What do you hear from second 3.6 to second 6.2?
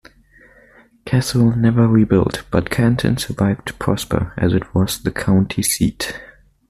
to prosper, as it was the county seat.